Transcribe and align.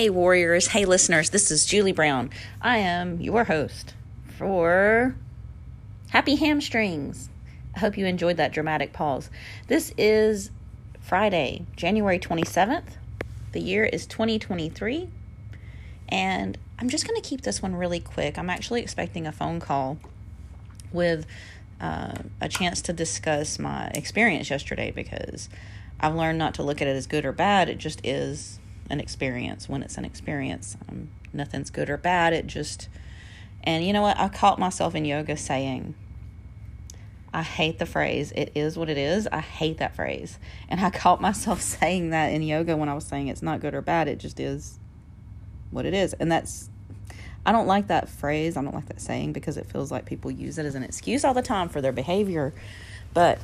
Hey, 0.00 0.08
warriors. 0.08 0.68
Hey, 0.68 0.86
listeners. 0.86 1.28
This 1.28 1.50
is 1.50 1.66
Julie 1.66 1.92
Brown. 1.92 2.30
I 2.62 2.78
am 2.78 3.20
your 3.20 3.44
host 3.44 3.92
for 4.24 5.14
Happy 6.08 6.36
Hamstrings. 6.36 7.28
I 7.76 7.80
hope 7.80 7.98
you 7.98 8.06
enjoyed 8.06 8.38
that 8.38 8.50
dramatic 8.50 8.94
pause. 8.94 9.28
This 9.66 9.92
is 9.98 10.50
Friday, 11.02 11.66
January 11.76 12.18
27th. 12.18 12.94
The 13.52 13.60
year 13.60 13.84
is 13.84 14.06
2023. 14.06 15.10
And 16.08 16.56
I'm 16.78 16.88
just 16.88 17.06
going 17.06 17.20
to 17.20 17.28
keep 17.28 17.42
this 17.42 17.60
one 17.60 17.74
really 17.74 18.00
quick. 18.00 18.38
I'm 18.38 18.48
actually 18.48 18.80
expecting 18.80 19.26
a 19.26 19.32
phone 19.32 19.60
call 19.60 19.98
with 20.92 21.26
uh, 21.78 22.14
a 22.40 22.48
chance 22.48 22.80
to 22.80 22.94
discuss 22.94 23.58
my 23.58 23.88
experience 23.88 24.48
yesterday 24.48 24.92
because 24.92 25.50
I've 26.00 26.14
learned 26.14 26.38
not 26.38 26.54
to 26.54 26.62
look 26.62 26.80
at 26.80 26.88
it 26.88 26.96
as 26.96 27.06
good 27.06 27.26
or 27.26 27.32
bad. 27.32 27.68
It 27.68 27.76
just 27.76 28.00
is 28.02 28.59
an 28.90 29.00
experience 29.00 29.68
when 29.68 29.82
it's 29.82 29.96
an 29.96 30.04
experience. 30.04 30.76
Um, 30.88 31.10
nothing's 31.32 31.70
good 31.70 31.88
or 31.88 31.96
bad. 31.96 32.32
It 32.32 32.46
just, 32.46 32.88
and 33.62 33.84
you 33.84 33.92
know 33.92 34.02
what? 34.02 34.18
I 34.18 34.28
caught 34.28 34.58
myself 34.58 34.94
in 34.94 35.04
yoga 35.04 35.36
saying, 35.36 35.94
I 37.32 37.42
hate 37.42 37.78
the 37.78 37.86
phrase, 37.86 38.32
it 38.34 38.50
is 38.56 38.76
what 38.76 38.88
it 38.88 38.98
is. 38.98 39.28
I 39.30 39.38
hate 39.38 39.78
that 39.78 39.94
phrase. 39.94 40.38
And 40.68 40.80
I 40.80 40.90
caught 40.90 41.20
myself 41.20 41.60
saying 41.60 42.10
that 42.10 42.32
in 42.32 42.42
yoga 42.42 42.76
when 42.76 42.88
I 42.88 42.94
was 42.94 43.04
saying 43.04 43.28
it's 43.28 43.42
not 43.42 43.60
good 43.60 43.74
or 43.74 43.82
bad. 43.82 44.08
It 44.08 44.18
just 44.18 44.40
is 44.40 44.78
what 45.70 45.86
it 45.86 45.94
is. 45.94 46.12
And 46.14 46.30
that's, 46.30 46.68
I 47.46 47.52
don't 47.52 47.68
like 47.68 47.86
that 47.86 48.08
phrase. 48.08 48.56
I 48.56 48.62
don't 48.62 48.74
like 48.74 48.86
that 48.86 49.00
saying 49.00 49.32
because 49.32 49.56
it 49.56 49.66
feels 49.66 49.92
like 49.92 50.06
people 50.06 50.30
use 50.30 50.58
it 50.58 50.66
as 50.66 50.74
an 50.74 50.82
excuse 50.82 51.24
all 51.24 51.34
the 51.34 51.42
time 51.42 51.68
for 51.68 51.80
their 51.80 51.92
behavior. 51.92 52.52
But 53.14 53.38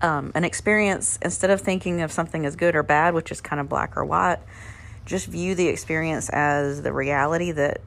um, 0.00 0.32
an 0.34 0.44
experience, 0.44 1.18
instead 1.22 1.50
of 1.50 1.60
thinking 1.60 2.02
of 2.02 2.12
something 2.12 2.46
as 2.46 2.56
good 2.56 2.76
or 2.76 2.82
bad, 2.82 3.14
which 3.14 3.32
is 3.32 3.40
kind 3.40 3.60
of 3.60 3.68
black 3.68 3.96
or 3.96 4.04
white, 4.04 4.38
just 5.06 5.26
view 5.26 5.54
the 5.54 5.68
experience 5.68 6.28
as 6.28 6.82
the 6.82 6.92
reality 6.92 7.50
that 7.52 7.80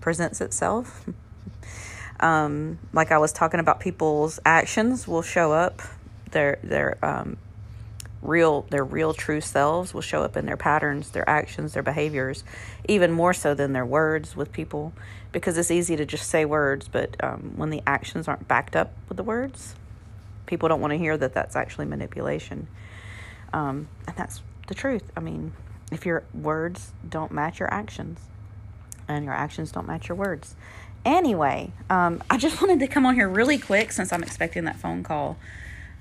presents 0.00 0.40
itself. 0.40 1.04
um, 2.20 2.78
like 2.92 3.12
I 3.12 3.18
was 3.18 3.32
talking 3.32 3.60
about, 3.60 3.80
people's 3.80 4.40
actions 4.44 5.06
will 5.06 5.22
show 5.22 5.52
up. 5.52 5.82
Their 6.30 6.60
their 6.62 7.04
um, 7.04 7.38
real 8.22 8.62
their 8.70 8.84
real 8.84 9.12
true 9.12 9.40
selves 9.40 9.92
will 9.92 10.00
show 10.00 10.22
up 10.22 10.36
in 10.36 10.46
their 10.46 10.56
patterns, 10.56 11.10
their 11.10 11.28
actions, 11.28 11.72
their 11.72 11.82
behaviors, 11.82 12.44
even 12.88 13.10
more 13.10 13.34
so 13.34 13.54
than 13.54 13.72
their 13.72 13.86
words 13.86 14.36
with 14.36 14.52
people, 14.52 14.92
because 15.32 15.58
it's 15.58 15.70
easy 15.70 15.96
to 15.96 16.06
just 16.06 16.28
say 16.28 16.44
words, 16.44 16.88
but 16.88 17.16
um, 17.22 17.54
when 17.56 17.70
the 17.70 17.82
actions 17.86 18.28
aren't 18.28 18.46
backed 18.46 18.76
up 18.76 18.92
with 19.08 19.16
the 19.16 19.24
words, 19.24 19.74
people 20.46 20.68
don't 20.68 20.80
want 20.80 20.92
to 20.92 20.98
hear 20.98 21.16
that 21.16 21.34
that's 21.34 21.56
actually 21.56 21.86
manipulation. 21.86 22.68
Um, 23.52 23.88
and 24.06 24.16
that's 24.16 24.42
the 24.68 24.74
truth. 24.74 25.10
I 25.16 25.20
mean, 25.20 25.52
if 25.90 26.06
your 26.06 26.24
words 26.32 26.92
don't 27.08 27.32
match 27.32 27.58
your 27.58 27.72
actions 27.72 28.20
and 29.08 29.24
your 29.24 29.34
actions 29.34 29.72
don't 29.72 29.86
match 29.86 30.08
your 30.08 30.16
words. 30.16 30.54
Anyway, 31.04 31.72
um, 31.88 32.22
I 32.30 32.36
just 32.36 32.60
wanted 32.62 32.80
to 32.80 32.86
come 32.86 33.06
on 33.06 33.14
here 33.14 33.28
really 33.28 33.58
quick 33.58 33.92
since 33.92 34.12
I'm 34.12 34.22
expecting 34.22 34.64
that 34.64 34.76
phone 34.76 35.02
call 35.02 35.36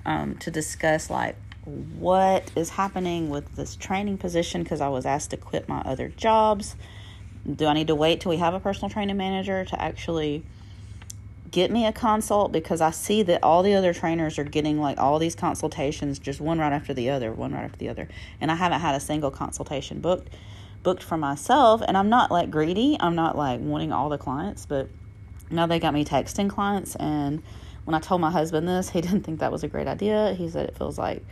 um, 0.05 0.35
to 0.37 0.51
discuss 0.51 1.09
like 1.09 1.35
what 1.65 2.51
is 2.55 2.69
happening 2.69 3.29
with 3.29 3.55
this 3.55 3.75
training 3.75 4.17
position 4.17 4.63
because 4.63 4.81
I 4.81 4.89
was 4.89 5.05
asked 5.05 5.31
to 5.31 5.37
quit 5.37 5.67
my 5.67 5.81
other 5.81 6.09
jobs. 6.09 6.75
Do 7.55 7.65
I 7.65 7.73
need 7.73 7.87
to 7.87 7.95
wait 7.95 8.21
till 8.21 8.31
we 8.31 8.37
have 8.37 8.53
a 8.53 8.59
personal 8.59 8.89
training 8.89 9.17
manager 9.17 9.65
to 9.65 9.81
actually 9.81 10.43
get 11.51 11.71
me 11.71 11.85
a 11.85 11.91
consult 11.91 12.51
because 12.51 12.81
I 12.81 12.91
see 12.91 13.23
that 13.23 13.43
all 13.43 13.63
the 13.63 13.73
other 13.73 13.93
trainers 13.93 14.37
are 14.37 14.43
getting 14.43 14.79
like 14.79 14.97
all 14.97 15.19
these 15.19 15.35
consultations 15.35 16.19
just 16.19 16.41
one 16.41 16.59
right 16.59 16.73
after 16.73 16.93
the 16.93 17.09
other, 17.09 17.31
one 17.31 17.53
right 17.53 17.63
after 17.63 17.77
the 17.77 17.89
other. 17.89 18.07
And 18.41 18.51
I 18.51 18.55
haven't 18.55 18.81
had 18.81 18.95
a 18.95 18.99
single 18.99 19.31
consultation 19.31 19.99
booked 19.99 20.29
booked 20.81 21.03
for 21.03 21.17
myself 21.17 21.81
and 21.85 21.97
I'm 21.97 22.09
not 22.09 22.31
like 22.31 22.49
greedy. 22.49 22.97
I'm 22.99 23.15
not 23.15 23.37
like 23.37 23.59
wanting 23.59 23.91
all 23.91 24.09
the 24.09 24.17
clients, 24.17 24.65
but 24.65 24.87
now 25.49 25.65
they 25.67 25.79
got 25.79 25.93
me 25.93 26.05
texting 26.05 26.49
clients 26.49 26.95
and 26.95 27.41
when 27.85 27.95
I 27.95 27.99
told 27.99 28.21
my 28.21 28.31
husband 28.31 28.67
this, 28.67 28.89
he 28.89 29.01
didn't 29.01 29.23
think 29.23 29.39
that 29.39 29.51
was 29.51 29.63
a 29.63 29.67
great 29.67 29.87
idea. 29.87 30.33
He 30.33 30.49
said 30.49 30.69
it 30.69 30.77
feels 30.77 30.97
like 30.97 31.23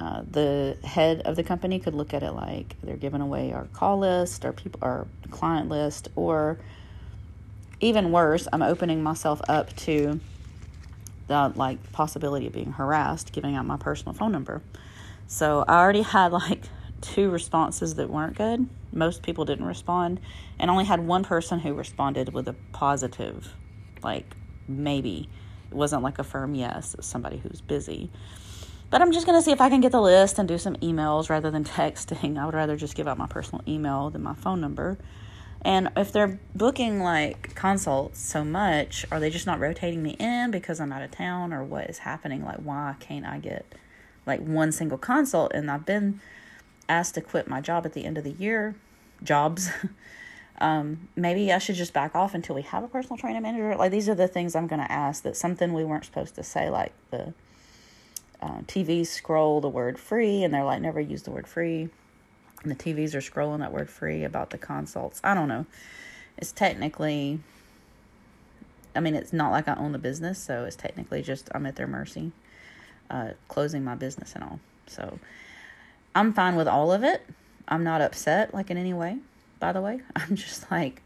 uh, 0.00 0.22
the 0.30 0.76
head 0.84 1.22
of 1.22 1.34
the 1.34 1.42
company 1.42 1.80
could 1.80 1.94
look 1.94 2.14
at 2.14 2.22
it 2.22 2.30
like 2.30 2.76
they're 2.82 2.96
giving 2.96 3.20
away 3.20 3.52
our 3.52 3.64
call 3.72 3.98
list 3.98 4.44
or 4.44 4.52
people 4.52 4.78
our 4.82 5.06
client 5.30 5.68
list 5.68 6.08
or 6.14 6.58
even 7.80 8.10
worse, 8.10 8.48
I'm 8.52 8.62
opening 8.62 9.02
myself 9.02 9.40
up 9.48 9.74
to 9.76 10.20
the 11.28 11.52
like 11.54 11.92
possibility 11.92 12.46
of 12.46 12.52
being 12.52 12.72
harassed, 12.72 13.32
giving 13.32 13.54
out 13.54 13.66
my 13.66 13.76
personal 13.76 14.14
phone 14.14 14.32
number. 14.32 14.62
So 15.26 15.64
I 15.68 15.78
already 15.78 16.02
had 16.02 16.32
like 16.32 16.64
two 17.00 17.30
responses 17.30 17.94
that 17.96 18.10
weren't 18.10 18.36
good. 18.36 18.66
Most 18.92 19.22
people 19.22 19.44
didn't 19.44 19.66
respond, 19.66 20.20
and 20.58 20.70
only 20.70 20.84
had 20.84 21.06
one 21.06 21.22
person 21.22 21.60
who 21.60 21.74
responded 21.74 22.32
with 22.32 22.48
a 22.48 22.54
positive, 22.72 23.54
like 24.02 24.34
maybe. 24.66 25.28
It 25.70 25.74
wasn't 25.74 26.02
like 26.02 26.18
a 26.18 26.24
firm 26.24 26.54
yes, 26.54 26.94
it 26.94 26.98
was 26.98 27.06
somebody 27.06 27.36
who's 27.36 27.60
busy. 27.60 28.10
But 28.90 29.02
I'm 29.02 29.12
just 29.12 29.26
going 29.26 29.38
to 29.38 29.42
see 29.42 29.52
if 29.52 29.60
I 29.60 29.68
can 29.68 29.82
get 29.82 29.92
the 29.92 30.00
list 30.00 30.38
and 30.38 30.48
do 30.48 30.56
some 30.56 30.74
emails 30.76 31.28
rather 31.28 31.50
than 31.50 31.64
texting. 31.78 32.38
I 32.38 32.46
would 32.46 32.54
rather 32.54 32.76
just 32.76 32.94
give 32.94 33.06
out 33.06 33.18
my 33.18 33.26
personal 33.26 33.62
email 33.68 34.08
than 34.08 34.22
my 34.22 34.34
phone 34.34 34.62
number. 34.62 34.96
And 35.62 35.90
if 35.96 36.12
they're 36.12 36.38
booking 36.54 37.00
like 37.00 37.54
consults 37.54 38.20
so 38.20 38.44
much, 38.44 39.04
are 39.10 39.18
they 39.18 39.30
just 39.30 39.46
not 39.46 39.58
rotating 39.58 40.02
me 40.02 40.10
in 40.18 40.50
because 40.50 40.80
I'm 40.80 40.92
out 40.92 41.02
of 41.02 41.10
town 41.10 41.52
or 41.52 41.64
what 41.64 41.90
is 41.90 41.98
happening? 41.98 42.44
Like, 42.44 42.58
why 42.58 42.94
can't 43.00 43.26
I 43.26 43.38
get 43.38 43.66
like 44.26 44.40
one 44.40 44.70
single 44.72 44.98
consult? 44.98 45.52
And 45.54 45.70
I've 45.70 45.84
been 45.84 46.20
asked 46.88 47.14
to 47.14 47.20
quit 47.20 47.48
my 47.48 47.60
job 47.60 47.84
at 47.84 47.92
the 47.92 48.04
end 48.04 48.18
of 48.18 48.24
the 48.24 48.32
year, 48.32 48.76
jobs. 49.22 49.70
um, 50.60 51.08
maybe 51.16 51.52
I 51.52 51.58
should 51.58 51.76
just 51.76 51.92
back 51.92 52.14
off 52.14 52.34
until 52.34 52.54
we 52.54 52.62
have 52.62 52.84
a 52.84 52.88
personal 52.88 53.16
training 53.16 53.42
manager. 53.42 53.74
Like, 53.74 53.90
these 53.90 54.08
are 54.08 54.14
the 54.14 54.28
things 54.28 54.54
I'm 54.54 54.68
going 54.68 54.80
to 54.80 54.92
ask 54.92 55.24
that 55.24 55.36
something 55.36 55.72
we 55.72 55.84
weren't 55.84 56.04
supposed 56.04 56.36
to 56.36 56.44
say, 56.44 56.70
like 56.70 56.92
the 57.10 57.34
uh, 58.40 58.60
TV 58.60 59.04
scroll 59.04 59.60
the 59.60 59.68
word 59.68 59.98
free, 59.98 60.44
and 60.44 60.54
they're 60.54 60.64
like, 60.64 60.80
never 60.80 61.00
use 61.00 61.24
the 61.24 61.32
word 61.32 61.48
free 61.48 61.88
the 62.64 62.74
TVs 62.74 63.14
are 63.14 63.18
scrolling 63.18 63.60
that 63.60 63.72
word 63.72 63.88
free 63.88 64.24
about 64.24 64.50
the 64.50 64.58
consults. 64.58 65.20
I 65.22 65.34
don't 65.34 65.48
know. 65.48 65.66
It's 66.36 66.52
technically, 66.52 67.40
I 68.94 69.00
mean, 69.00 69.14
it's 69.14 69.32
not 69.32 69.50
like 69.50 69.68
I 69.68 69.74
own 69.74 69.92
the 69.92 69.98
business, 69.98 70.38
so 70.38 70.64
it's 70.64 70.76
technically 70.76 71.22
just 71.22 71.48
I'm 71.54 71.66
at 71.66 71.76
their 71.76 71.86
mercy, 71.86 72.32
uh, 73.10 73.30
closing 73.48 73.84
my 73.84 73.94
business 73.94 74.34
and 74.34 74.44
all. 74.44 74.60
So 74.86 75.18
I'm 76.14 76.32
fine 76.32 76.56
with 76.56 76.68
all 76.68 76.92
of 76.92 77.04
it. 77.04 77.26
I'm 77.66 77.84
not 77.84 78.00
upset, 78.00 78.54
like 78.54 78.70
in 78.70 78.76
any 78.76 78.94
way, 78.94 79.18
by 79.60 79.72
the 79.72 79.80
way. 79.80 80.00
I'm 80.16 80.36
just 80.36 80.70
like, 80.70 81.02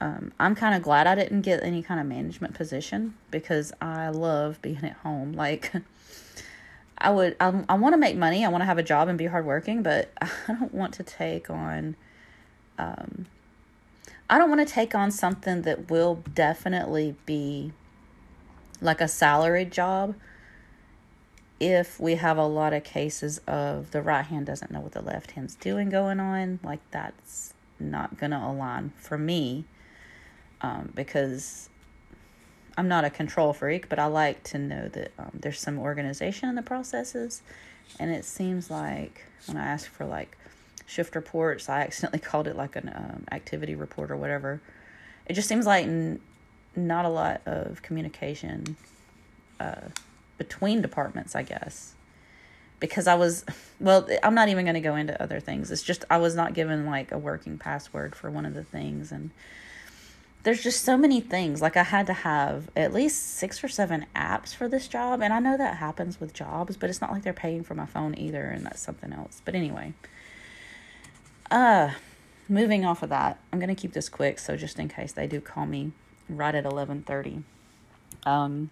um, 0.00 0.32
I'm 0.38 0.54
kind 0.54 0.74
of 0.74 0.82
glad 0.82 1.06
I 1.06 1.14
didn't 1.14 1.42
get 1.42 1.62
any 1.62 1.82
kind 1.82 2.00
of 2.00 2.06
management 2.06 2.54
position 2.54 3.14
because 3.30 3.72
I 3.80 4.10
love 4.10 4.62
being 4.62 4.84
at 4.84 4.92
home. 4.98 5.32
Like, 5.32 5.72
I 6.98 7.10
would 7.10 7.36
I, 7.40 7.64
I 7.68 7.74
want 7.74 7.92
to 7.94 7.98
make 7.98 8.16
money. 8.16 8.44
I 8.44 8.48
want 8.48 8.62
to 8.62 8.66
have 8.66 8.78
a 8.78 8.82
job 8.82 9.08
and 9.08 9.16
be 9.16 9.26
hardworking, 9.26 9.82
but 9.82 10.10
I 10.20 10.28
don't 10.48 10.74
want 10.74 10.94
to 10.94 11.02
take 11.02 11.50
on 11.50 11.96
um 12.78 13.26
I 14.30 14.38
don't 14.38 14.50
want 14.50 14.66
to 14.66 14.72
take 14.72 14.94
on 14.94 15.10
something 15.10 15.62
that 15.62 15.90
will 15.90 16.22
definitely 16.34 17.16
be 17.24 17.72
like 18.80 19.00
a 19.00 19.08
salaried 19.08 19.72
job 19.72 20.14
if 21.60 21.98
we 21.98 22.14
have 22.14 22.38
a 22.38 22.46
lot 22.46 22.72
of 22.72 22.84
cases 22.84 23.40
of 23.46 23.90
the 23.90 24.00
right 24.00 24.24
hand 24.24 24.46
doesn't 24.46 24.70
know 24.70 24.80
what 24.80 24.92
the 24.92 25.02
left 25.02 25.32
hand's 25.32 25.54
doing 25.56 25.90
going 25.90 26.20
on, 26.20 26.60
like 26.62 26.80
that's 26.90 27.54
not 27.80 28.18
going 28.18 28.30
to 28.30 28.38
align 28.38 28.92
for 28.96 29.18
me 29.18 29.64
um, 30.60 30.92
because 30.94 31.68
I'm 32.78 32.86
not 32.86 33.04
a 33.04 33.10
control 33.10 33.52
freak, 33.52 33.88
but 33.88 33.98
I 33.98 34.06
like 34.06 34.44
to 34.44 34.58
know 34.58 34.86
that 34.86 35.10
um, 35.18 35.32
there's 35.34 35.58
some 35.58 35.80
organization 35.80 36.48
in 36.48 36.54
the 36.54 36.62
processes. 36.62 37.42
And 37.98 38.12
it 38.12 38.24
seems 38.24 38.70
like 38.70 39.24
when 39.46 39.56
I 39.56 39.66
ask 39.66 39.90
for 39.90 40.04
like 40.04 40.38
shift 40.86 41.16
reports, 41.16 41.68
I 41.68 41.80
accidentally 41.80 42.20
called 42.30 42.46
it 42.46 42.54
like 42.54 42.76
an 42.76 42.92
um, 42.94 43.24
activity 43.32 43.74
report 43.74 44.12
or 44.12 44.16
whatever. 44.16 44.60
It 45.26 45.32
just 45.32 45.48
seems 45.48 45.66
like 45.66 45.86
n- 45.86 46.20
not 46.76 47.04
a 47.04 47.08
lot 47.08 47.40
of 47.46 47.82
communication 47.82 48.76
uh, 49.58 49.88
between 50.38 50.80
departments, 50.80 51.34
I 51.34 51.42
guess. 51.42 51.94
Because 52.78 53.08
I 53.08 53.16
was, 53.16 53.44
well, 53.80 54.08
I'm 54.22 54.36
not 54.36 54.50
even 54.50 54.64
going 54.64 54.74
to 54.74 54.80
go 54.80 54.94
into 54.94 55.20
other 55.20 55.40
things. 55.40 55.72
It's 55.72 55.82
just 55.82 56.04
I 56.08 56.18
was 56.18 56.36
not 56.36 56.54
given 56.54 56.86
like 56.86 57.10
a 57.10 57.18
working 57.18 57.58
password 57.58 58.14
for 58.14 58.30
one 58.30 58.46
of 58.46 58.54
the 58.54 58.62
things. 58.62 59.10
And 59.10 59.30
there's 60.44 60.62
just 60.62 60.84
so 60.84 60.96
many 60.96 61.20
things. 61.20 61.60
Like 61.60 61.76
I 61.76 61.82
had 61.82 62.06
to 62.06 62.12
have 62.12 62.70
at 62.76 62.92
least 62.92 63.36
six 63.36 63.62
or 63.62 63.68
seven 63.68 64.06
apps 64.14 64.54
for 64.54 64.68
this 64.68 64.88
job, 64.88 65.20
and 65.20 65.32
I 65.32 65.40
know 65.40 65.56
that 65.56 65.76
happens 65.76 66.20
with 66.20 66.32
jobs, 66.32 66.76
but 66.76 66.88
it's 66.88 67.00
not 67.00 67.10
like 67.12 67.22
they're 67.22 67.32
paying 67.32 67.64
for 67.64 67.74
my 67.74 67.86
phone 67.86 68.16
either, 68.16 68.44
and 68.44 68.64
that's 68.64 68.80
something 68.80 69.12
else. 69.12 69.42
But 69.44 69.54
anyway, 69.54 69.94
uh, 71.50 71.90
moving 72.48 72.84
off 72.84 73.02
of 73.02 73.08
that, 73.10 73.38
I'm 73.52 73.58
gonna 73.58 73.74
keep 73.74 73.92
this 73.92 74.08
quick, 74.08 74.38
so 74.38 74.56
just 74.56 74.78
in 74.78 74.88
case 74.88 75.12
they 75.12 75.26
do 75.26 75.40
call 75.40 75.66
me 75.66 75.92
right 76.28 76.54
at 76.54 76.64
eleven 76.64 77.02
thirty. 77.02 77.42
Um, 78.24 78.70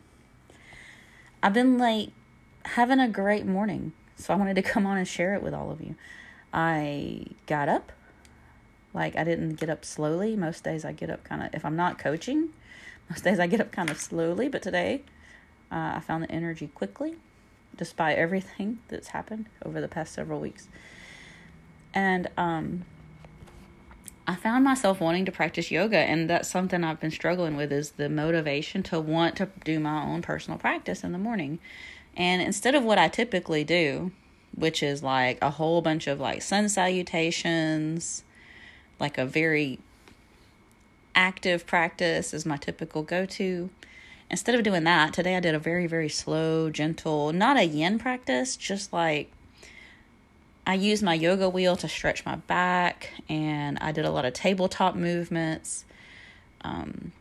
I've 1.42 1.52
been 1.52 1.78
like 1.78 2.10
having 2.64 3.00
a 3.00 3.08
great 3.08 3.44
morning, 3.46 3.92
so 4.16 4.32
I 4.32 4.36
wanted 4.36 4.54
to 4.54 4.62
come 4.62 4.86
on 4.86 4.98
and 4.98 5.06
share 5.06 5.34
it 5.34 5.42
with 5.42 5.54
all 5.54 5.70
of 5.70 5.80
you. 5.80 5.94
I 6.52 7.26
got 7.46 7.68
up. 7.68 7.92
Like 8.96 9.14
I 9.14 9.24
didn't 9.24 9.56
get 9.56 9.68
up 9.68 9.84
slowly. 9.84 10.34
Most 10.36 10.64
days 10.64 10.82
I 10.82 10.92
get 10.92 11.10
up 11.10 11.22
kind 11.22 11.42
of, 11.42 11.54
if 11.54 11.66
I'm 11.66 11.76
not 11.76 11.98
coaching, 11.98 12.48
most 13.10 13.24
days 13.24 13.38
I 13.38 13.46
get 13.46 13.60
up 13.60 13.70
kind 13.70 13.90
of 13.90 14.00
slowly. 14.00 14.48
But 14.48 14.62
today 14.62 15.02
uh, 15.70 15.92
I 15.96 16.00
found 16.00 16.24
the 16.24 16.32
energy 16.32 16.68
quickly, 16.68 17.16
despite 17.76 18.16
everything 18.16 18.78
that's 18.88 19.08
happened 19.08 19.46
over 19.64 19.82
the 19.82 19.86
past 19.86 20.14
several 20.14 20.40
weeks. 20.40 20.68
And 21.92 22.28
um, 22.38 22.86
I 24.26 24.34
found 24.34 24.64
myself 24.64 24.98
wanting 24.98 25.26
to 25.26 25.32
practice 25.32 25.70
yoga, 25.70 25.98
and 25.98 26.28
that's 26.28 26.48
something 26.48 26.82
I've 26.82 27.00
been 27.00 27.10
struggling 27.10 27.54
with 27.54 27.72
is 27.72 27.92
the 27.92 28.08
motivation 28.08 28.82
to 28.84 28.98
want 28.98 29.36
to 29.36 29.48
do 29.62 29.78
my 29.78 30.04
own 30.04 30.22
personal 30.22 30.58
practice 30.58 31.04
in 31.04 31.12
the 31.12 31.18
morning. 31.18 31.58
And 32.16 32.40
instead 32.40 32.74
of 32.74 32.82
what 32.82 32.98
I 32.98 33.08
typically 33.08 33.62
do, 33.62 34.12
which 34.54 34.82
is 34.82 35.02
like 35.02 35.38
a 35.42 35.50
whole 35.50 35.82
bunch 35.82 36.06
of 36.06 36.18
like 36.18 36.40
sun 36.40 36.70
salutations, 36.70 38.24
like 38.98 39.18
a 39.18 39.26
very 39.26 39.78
active 41.14 41.66
practice 41.66 42.34
is 42.34 42.46
my 42.46 42.56
typical 42.56 43.02
go 43.02 43.26
to. 43.26 43.70
Instead 44.30 44.54
of 44.54 44.62
doing 44.62 44.84
that, 44.84 45.12
today 45.12 45.36
I 45.36 45.40
did 45.40 45.54
a 45.54 45.58
very, 45.58 45.86
very 45.86 46.08
slow, 46.08 46.68
gentle, 46.70 47.32
not 47.32 47.56
a 47.56 47.64
yin 47.64 47.98
practice, 47.98 48.56
just 48.56 48.92
like 48.92 49.30
I 50.66 50.74
used 50.74 51.02
my 51.02 51.14
yoga 51.14 51.48
wheel 51.48 51.76
to 51.76 51.88
stretch 51.88 52.26
my 52.26 52.36
back 52.36 53.12
and 53.28 53.78
I 53.80 53.92
did 53.92 54.04
a 54.04 54.10
lot 54.10 54.24
of 54.24 54.32
tabletop 54.32 54.96
movements. 54.96 55.84
Um, 56.62 57.12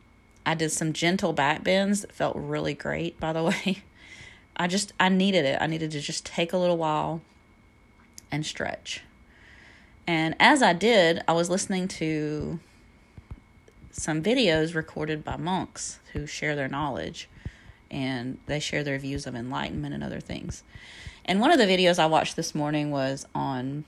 I 0.46 0.56
did 0.56 0.72
some 0.72 0.94
gentle 0.94 1.32
back 1.32 1.64
bends 1.64 2.02
that 2.02 2.12
felt 2.12 2.36
really 2.36 2.74
great, 2.74 3.20
by 3.20 3.34
the 3.34 3.44
way. 3.66 3.84
I 4.58 4.68
just, 4.68 4.94
I 5.00 5.10
needed 5.10 5.46
it. 5.46 5.62
I 5.62 5.68
needed 5.68 5.92
to 5.92 6.00
just 6.00 6.26
take 6.26 6.54
a 6.54 6.58
little 6.58 6.78
while 6.78 7.22
and 8.32 8.46
stretch. 8.46 9.04
And 10.08 10.36
as 10.40 10.62
I 10.62 10.74
did, 10.74 11.24
I 11.28 11.34
was 11.34 11.50
listening 11.50 11.88
to 11.90 12.60
some 13.92 14.22
videos 14.22 14.76
recorded 14.76 15.24
by 15.24 15.38
monks 15.38 16.00
who 16.14 16.28
share 16.28 16.56
their 16.56 16.68
knowledge 16.68 17.30
and 17.90 18.38
they 18.46 18.60
share 18.60 18.84
their 18.84 19.00
views 19.00 19.26
of 19.26 19.36
enlightenment 19.36 19.94
and 19.94 20.04
other 20.04 20.20
things. 20.20 20.64
And 21.24 21.40
one 21.40 21.52
of 21.52 21.58
the 21.58 21.66
videos 21.66 21.98
I 21.98 22.06
watched 22.06 22.36
this 22.36 22.54
morning 22.54 22.92
was 22.92 23.26
on. 23.34 23.86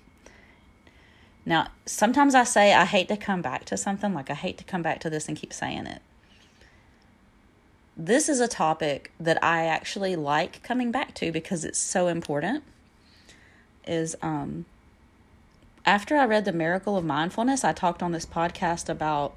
Now, 1.45 1.67
sometimes 1.85 2.35
I 2.35 2.43
say 2.43 2.73
I 2.73 2.85
hate 2.85 3.07
to 3.09 3.17
come 3.17 3.41
back 3.41 3.65
to 3.65 3.77
something, 3.77 4.13
like 4.13 4.29
I 4.29 4.33
hate 4.33 4.57
to 4.57 4.63
come 4.63 4.81
back 4.81 4.99
to 5.01 5.09
this 5.09 5.27
and 5.27 5.37
keep 5.37 5.53
saying 5.53 5.85
it. 5.85 6.01
This 7.95 8.29
is 8.29 8.39
a 8.39 8.47
topic 8.47 9.11
that 9.19 9.43
I 9.43 9.65
actually 9.65 10.15
like 10.15 10.61
coming 10.63 10.91
back 10.91 11.13
to 11.15 11.31
because 11.31 11.63
it's 11.65 11.79
so 11.79 12.07
important. 12.07 12.63
Is 13.85 14.15
um 14.21 14.65
after 15.88 16.18
I 16.18 16.25
read 16.25 16.44
The 16.44 16.51
Miracle 16.51 16.98
of 16.98 17.06
Mindfulness, 17.06 17.63
I 17.63 17.72
talked 17.72 18.04
on 18.04 18.12
this 18.12 18.25
podcast 18.25 18.89
about 18.89 19.36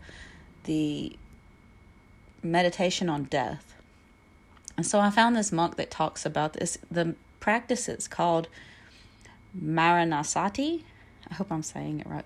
the 0.65 1.17
meditation 2.43 3.09
on 3.09 3.25
death. 3.25 3.75
And 4.77 4.85
so 4.85 4.99
I 4.99 5.11
found 5.11 5.37
this 5.37 5.53
monk 5.53 5.77
that 5.77 5.93
talks 5.93 6.27
about 6.27 6.55
this. 6.55 6.77
The 6.91 7.15
practice 7.39 7.87
practices 7.87 8.09
called 8.09 8.49
Maranasati. 9.57 10.83
I 11.31 11.35
hope 11.35 11.53
I'm 11.53 11.63
saying 11.63 12.01
it 12.01 12.07
right. 12.07 12.25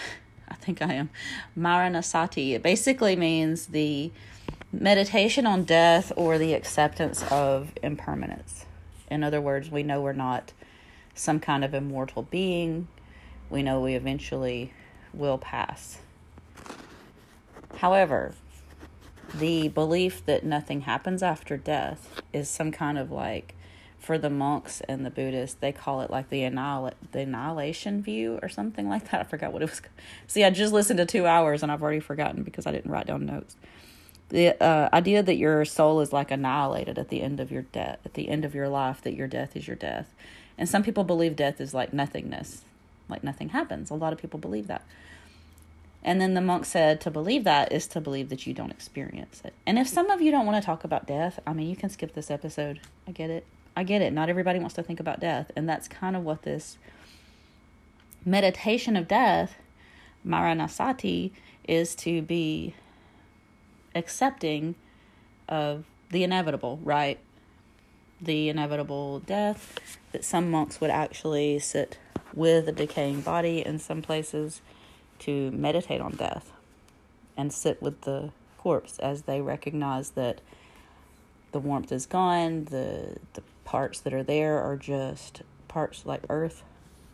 I 0.48 0.54
think 0.54 0.80
I 0.80 0.94
am. 0.94 1.10
Maranasati. 1.56 2.52
It 2.54 2.62
basically 2.62 3.14
means 3.14 3.66
the 3.66 4.10
meditation 4.72 5.46
on 5.46 5.64
death 5.64 6.12
or 6.16 6.38
the 6.38 6.54
acceptance 6.54 7.22
of 7.30 7.72
impermanence. 7.82 8.64
In 9.10 9.22
other 9.22 9.40
words, 9.40 9.70
we 9.70 9.82
know 9.82 10.00
we're 10.00 10.12
not 10.14 10.52
some 11.14 11.40
kind 11.40 11.62
of 11.62 11.74
immortal 11.74 12.22
being. 12.22 12.88
We 13.50 13.62
know 13.62 13.80
we 13.80 13.94
eventually 13.94 14.72
will 15.12 15.38
pass. 15.38 15.98
However, 17.76 18.34
the 19.34 19.68
belief 19.68 20.24
that 20.26 20.44
nothing 20.44 20.82
happens 20.82 21.22
after 21.22 21.56
death 21.56 22.22
is 22.32 22.48
some 22.48 22.72
kind 22.72 22.98
of 22.98 23.10
like 23.10 23.54
for 23.98 24.18
the 24.18 24.30
monks 24.30 24.80
and 24.82 25.04
the 25.04 25.10
Buddhists, 25.10 25.56
they 25.60 25.72
call 25.72 26.00
it 26.00 26.10
like 26.10 26.28
the 26.30 26.44
annihil- 26.44 26.92
the 27.12 27.20
annihilation 27.20 28.00
view 28.02 28.38
or 28.40 28.48
something 28.48 28.88
like 28.88 29.10
that. 29.10 29.20
I 29.20 29.24
forgot 29.24 29.52
what 29.52 29.62
it 29.62 29.70
was. 29.70 29.82
See, 30.26 30.44
I 30.44 30.50
just 30.50 30.72
listened 30.72 30.98
to 30.98 31.06
two 31.06 31.26
hours 31.26 31.62
and 31.62 31.72
I've 31.72 31.82
already 31.82 32.00
forgotten 32.00 32.42
because 32.44 32.66
I 32.66 32.72
didn't 32.72 32.90
write 32.90 33.06
down 33.08 33.26
notes. 33.26 33.56
The 34.28 34.60
uh, 34.62 34.88
idea 34.92 35.22
that 35.22 35.36
your 35.36 35.64
soul 35.64 36.00
is 36.00 36.12
like 36.12 36.30
annihilated 36.30 36.98
at 36.98 37.08
the 37.08 37.20
end 37.22 37.40
of 37.40 37.50
your 37.50 37.62
death, 37.62 37.98
at 38.04 38.14
the 38.14 38.28
end 38.28 38.44
of 38.44 38.54
your 38.54 38.68
life, 38.68 39.02
that 39.02 39.14
your 39.14 39.28
death 39.28 39.56
is 39.56 39.66
your 39.66 39.76
death. 39.76 40.14
And 40.58 40.68
some 40.68 40.82
people 40.82 41.04
believe 41.04 41.36
death 41.36 41.60
is 41.60 41.74
like 41.74 41.92
nothingness, 41.92 42.62
like 43.08 43.24
nothing 43.24 43.50
happens. 43.50 43.90
A 43.90 43.94
lot 43.94 44.12
of 44.12 44.18
people 44.18 44.38
believe 44.38 44.66
that. 44.66 44.84
And 46.02 46.20
then 46.20 46.34
the 46.34 46.40
monk 46.40 46.64
said 46.64 47.00
to 47.00 47.10
believe 47.10 47.44
that 47.44 47.72
is 47.72 47.88
to 47.88 48.00
believe 48.00 48.28
that 48.28 48.46
you 48.46 48.54
don't 48.54 48.70
experience 48.70 49.42
it. 49.44 49.54
And 49.66 49.78
if 49.78 49.88
some 49.88 50.08
of 50.10 50.20
you 50.20 50.30
don't 50.30 50.46
want 50.46 50.62
to 50.62 50.64
talk 50.64 50.84
about 50.84 51.06
death, 51.06 51.40
I 51.46 51.52
mean, 51.52 51.68
you 51.68 51.74
can 51.74 51.90
skip 51.90 52.14
this 52.14 52.30
episode. 52.30 52.80
I 53.08 53.10
get 53.10 53.28
it. 53.28 53.44
I 53.76 53.82
get 53.82 54.02
it. 54.02 54.12
Not 54.12 54.28
everybody 54.28 54.60
wants 54.60 54.76
to 54.76 54.84
think 54.84 55.00
about 55.00 55.18
death. 55.18 55.50
And 55.56 55.68
that's 55.68 55.88
kind 55.88 56.14
of 56.14 56.22
what 56.22 56.42
this 56.42 56.78
meditation 58.24 58.96
of 58.96 59.08
death, 59.08 59.56
Maranasati, 60.24 61.32
is 61.66 61.96
to 61.96 62.22
be 62.22 62.74
accepting 63.96 64.76
of 65.48 65.84
the 66.10 66.22
inevitable, 66.22 66.78
right? 66.84 67.18
The 68.20 68.48
inevitable 68.48 69.20
death 69.20 69.78
that 70.12 70.24
some 70.24 70.50
monks 70.50 70.80
would 70.80 70.90
actually 70.90 71.58
sit 71.58 71.98
with 72.32 72.68
a 72.68 72.72
decaying 72.72 73.20
body 73.20 73.64
in 73.64 73.78
some 73.78 74.02
places 74.02 74.60
to 75.20 75.50
meditate 75.50 76.00
on 76.00 76.12
death 76.12 76.52
and 77.36 77.52
sit 77.52 77.82
with 77.82 78.02
the 78.02 78.30
corpse 78.58 78.98
as 78.98 79.22
they 79.22 79.40
recognize 79.40 80.10
that 80.10 80.40
the 81.52 81.60
warmth 81.60 81.92
is 81.92 82.06
gone, 82.06 82.64
the 82.66 83.16
the 83.34 83.42
parts 83.64 84.00
that 84.00 84.12
are 84.12 84.22
there 84.22 84.60
are 84.60 84.76
just 84.76 85.42
parts 85.68 86.06
like 86.06 86.22
earth, 86.28 86.62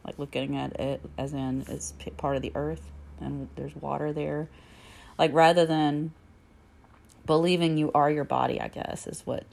like 0.04 0.18
looking 0.18 0.56
at 0.56 0.78
it 0.80 1.00
as 1.18 1.32
in 1.32 1.64
it's 1.68 1.94
part 2.16 2.36
of 2.36 2.42
the 2.42 2.52
earth 2.54 2.90
and 3.20 3.48
there's 3.56 3.74
water 3.76 4.12
there. 4.12 4.48
Like 5.18 5.32
rather 5.32 5.66
than 5.66 6.12
believing 7.26 7.76
you 7.76 7.90
are 7.92 8.10
your 8.10 8.24
body, 8.24 8.60
I 8.60 8.68
guess 8.68 9.06
is 9.06 9.22
what 9.24 9.44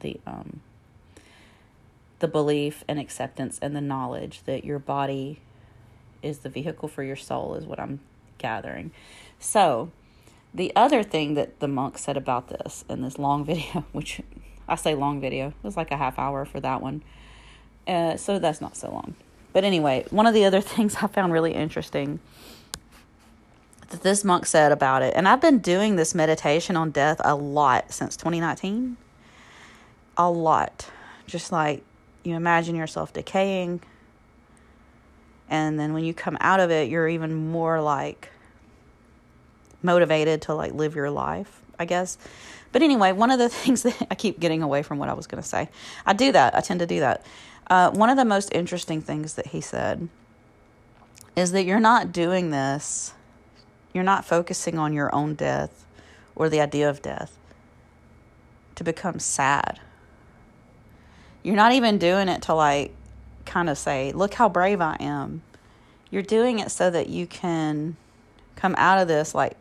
the 0.00 0.20
um 0.26 0.60
the 2.18 2.28
belief 2.28 2.84
and 2.88 2.98
acceptance 2.98 3.58
and 3.62 3.76
the 3.76 3.80
knowledge 3.80 4.42
that 4.44 4.64
your 4.64 4.78
body 4.78 5.40
is 6.22 6.38
the 6.38 6.48
vehicle 6.48 6.88
for 6.88 7.02
your 7.02 7.16
soul 7.16 7.54
is 7.54 7.64
what 7.64 7.78
I'm 7.78 8.00
gathering. 8.38 8.90
So, 9.38 9.92
the 10.52 10.72
other 10.74 11.02
thing 11.02 11.34
that 11.34 11.60
the 11.60 11.68
monk 11.68 11.98
said 11.98 12.16
about 12.16 12.48
this 12.48 12.84
in 12.88 13.02
this 13.02 13.18
long 13.18 13.44
video, 13.46 13.84
which 13.92 14.20
I 14.68 14.74
say 14.74 14.94
long 14.94 15.20
video. 15.20 15.48
It 15.48 15.54
was 15.62 15.76
like 15.76 15.90
a 15.90 15.96
half 15.96 16.18
hour 16.18 16.44
for 16.44 16.60
that 16.60 16.82
one. 16.82 17.02
Uh, 17.86 18.16
so 18.16 18.38
that's 18.38 18.60
not 18.60 18.76
so 18.76 18.90
long. 18.90 19.14
But 19.52 19.64
anyway, 19.64 20.04
one 20.10 20.26
of 20.26 20.34
the 20.34 20.44
other 20.44 20.60
things 20.74 20.96
I 20.96 21.06
found 21.06 21.32
really 21.32 21.54
interesting 21.54 22.20
that 23.90 24.02
this 24.02 24.22
monk 24.22 24.44
said 24.44 24.70
about 24.70 25.02
it, 25.02 25.14
and 25.16 25.26
I've 25.26 25.40
been 25.40 25.60
doing 25.60 25.96
this 25.96 26.14
meditation 26.14 26.76
on 26.76 26.90
death 26.90 27.20
a 27.24 27.34
lot 27.34 27.90
since 27.90 28.16
2019. 28.16 28.98
A 30.18 30.30
lot. 30.30 30.90
Just 31.26 31.52
like 31.52 31.82
you 32.24 32.34
imagine 32.34 32.74
yourself 32.74 33.12
decaying, 33.12 33.80
and 35.48 35.78
then 35.78 35.92
when 35.92 36.04
you 36.04 36.12
come 36.12 36.36
out 36.40 36.60
of 36.60 36.70
it, 36.70 36.90
you're 36.90 37.08
even 37.08 37.34
more 37.34 37.80
like 37.80 38.28
motivated 39.82 40.42
to 40.42 40.54
like 40.54 40.72
live 40.72 40.94
your 40.94 41.10
life, 41.10 41.62
I 41.78 41.84
guess. 41.84 42.18
But 42.72 42.82
anyway, 42.82 43.12
one 43.12 43.30
of 43.30 43.38
the 43.38 43.48
things 43.48 43.82
that 43.82 44.06
I 44.10 44.14
keep 44.14 44.40
getting 44.40 44.62
away 44.62 44.82
from 44.82 44.98
what 44.98 45.08
I 45.08 45.14
was 45.14 45.26
going 45.26 45.42
to 45.42 45.48
say, 45.48 45.68
I 46.04 46.12
do 46.12 46.32
that. 46.32 46.54
I 46.54 46.60
tend 46.60 46.80
to 46.80 46.86
do 46.86 47.00
that. 47.00 47.24
Uh, 47.68 47.90
one 47.90 48.10
of 48.10 48.16
the 48.16 48.24
most 48.24 48.52
interesting 48.52 49.00
things 49.00 49.34
that 49.34 49.48
he 49.48 49.60
said 49.60 50.08
is 51.36 51.52
that 51.52 51.64
you're 51.64 51.80
not 51.80 52.12
doing 52.12 52.50
this, 52.50 53.12
you're 53.92 54.04
not 54.04 54.24
focusing 54.24 54.78
on 54.78 54.92
your 54.92 55.14
own 55.14 55.34
death 55.34 55.86
or 56.34 56.48
the 56.48 56.60
idea 56.60 56.88
of 56.88 57.02
death 57.02 57.36
to 58.74 58.84
become 58.84 59.18
sad. 59.18 59.80
You're 61.48 61.56
not 61.56 61.72
even 61.72 61.96
doing 61.96 62.28
it 62.28 62.42
to 62.42 62.54
like 62.54 62.94
kind 63.46 63.70
of 63.70 63.78
say, 63.78 64.12
look 64.12 64.34
how 64.34 64.50
brave 64.50 64.82
I 64.82 64.98
am. 65.00 65.40
You're 66.10 66.20
doing 66.20 66.58
it 66.58 66.70
so 66.70 66.90
that 66.90 67.08
you 67.08 67.26
can 67.26 67.96
come 68.54 68.74
out 68.76 68.98
of 68.98 69.08
this 69.08 69.34
like 69.34 69.56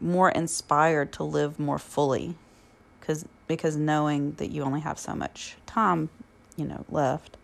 more 0.00 0.30
inspired 0.30 1.12
to 1.14 1.24
live 1.24 1.58
more 1.58 1.80
fully 1.80 2.36
because 3.00 3.24
because 3.48 3.74
knowing 3.74 4.34
that 4.34 4.52
you 4.52 4.62
only 4.62 4.78
have 4.78 4.96
so 4.96 5.12
much 5.16 5.56
time 5.66 6.08
you 6.56 6.64
know 6.64 6.84
left 6.88 7.36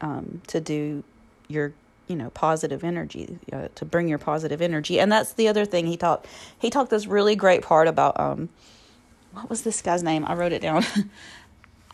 um, 0.00 0.42
to 0.48 0.60
do 0.60 1.04
your 1.46 1.72
you 2.08 2.16
know 2.16 2.30
positive 2.30 2.82
energy 2.82 3.38
uh, 3.52 3.68
to 3.76 3.84
bring 3.84 4.08
your 4.08 4.18
positive 4.18 4.60
energy. 4.60 4.98
And 4.98 5.12
that's 5.12 5.34
the 5.34 5.46
other 5.46 5.64
thing. 5.64 5.86
He 5.86 5.96
talked 5.96 6.26
he 6.58 6.68
talked 6.68 6.90
this 6.90 7.06
really 7.06 7.36
great 7.36 7.62
part 7.62 7.86
about 7.86 8.18
um 8.18 8.48
what 9.30 9.48
was 9.48 9.62
this 9.62 9.82
guy's 9.82 10.02
name? 10.02 10.24
I 10.26 10.34
wrote 10.34 10.50
it 10.50 10.62
down 10.62 10.84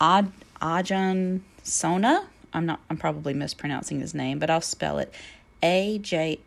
Ad, 0.01 0.31
Ajahn 0.59 1.41
Sona 1.63 2.27
I'm 2.53 2.65
not 2.65 2.81
I'm 2.89 2.97
probably 2.97 3.33
mispronouncing 3.33 3.99
his 3.99 4.13
name, 4.13 4.39
but 4.39 4.49
I'll 4.49 4.61
spell 4.61 4.97
it 4.99 5.13
A 5.63 5.99
J 5.99 6.39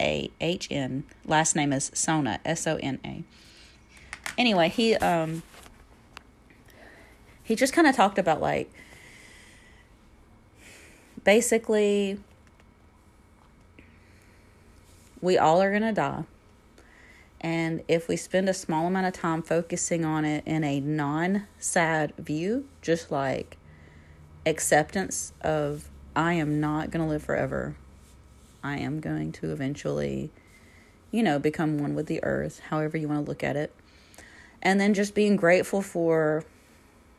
A 0.00 0.30
H 0.40 0.68
N. 0.70 1.04
Last 1.24 1.54
name 1.54 1.72
is 1.72 1.90
Sona, 1.94 2.40
S 2.44 2.66
O 2.66 2.76
N 2.76 2.98
A. 3.04 3.22
Anyway, 4.36 4.68
he 4.68 4.96
um 4.96 5.42
he 7.42 7.54
just 7.54 7.72
kind 7.72 7.86
of 7.86 7.94
talked 7.94 8.18
about 8.18 8.40
like 8.40 8.72
basically 11.22 12.18
we 15.20 15.38
all 15.38 15.62
are 15.62 15.70
to 15.82 15.92
die. 15.92 16.24
And 17.44 17.82
if 17.88 18.08
we 18.08 18.16
spend 18.16 18.48
a 18.48 18.54
small 18.54 18.86
amount 18.86 19.04
of 19.04 19.12
time 19.12 19.42
focusing 19.42 20.02
on 20.02 20.24
it 20.24 20.44
in 20.46 20.64
a 20.64 20.80
non 20.80 21.46
sad 21.58 22.14
view, 22.16 22.66
just 22.80 23.10
like 23.10 23.58
acceptance 24.46 25.34
of 25.42 25.90
I 26.16 26.32
am 26.32 26.58
not 26.58 26.90
going 26.90 27.04
to 27.04 27.08
live 27.08 27.22
forever. 27.22 27.76
I 28.62 28.78
am 28.78 28.98
going 28.98 29.30
to 29.32 29.52
eventually, 29.52 30.30
you 31.10 31.22
know, 31.22 31.38
become 31.38 31.76
one 31.76 31.94
with 31.94 32.06
the 32.06 32.24
earth, 32.24 32.60
however 32.70 32.96
you 32.96 33.08
want 33.08 33.26
to 33.26 33.28
look 33.30 33.44
at 33.44 33.56
it. 33.56 33.74
And 34.62 34.80
then 34.80 34.94
just 34.94 35.14
being 35.14 35.36
grateful 35.36 35.82
for 35.82 36.44